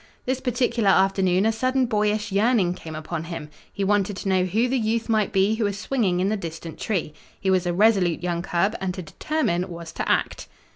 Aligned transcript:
This 0.25 0.41
particular 0.41 0.89
afternoon 0.89 1.45
a 1.45 1.51
sudden 1.51 1.85
boyish 1.85 2.31
yearning 2.31 2.73
came 2.73 2.95
upon 2.95 3.25
him. 3.25 3.51
He 3.71 3.83
wanted 3.83 4.17
to 4.17 4.29
know 4.29 4.45
who 4.45 4.67
the 4.67 4.79
youth 4.79 5.09
might 5.09 5.31
be 5.31 5.53
who 5.53 5.63
was 5.65 5.77
swinging 5.77 6.19
in 6.19 6.29
the 6.29 6.35
distant 6.35 6.79
tree. 6.79 7.13
He 7.39 7.51
was 7.51 7.67
a 7.67 7.71
resolute 7.73 8.23
young 8.23 8.41
cub, 8.41 8.75
and 8.81 8.95
to 8.95 9.03
determine 9.03 9.69
was 9.69 9.91
to 9.91 10.09
act. 10.11 10.47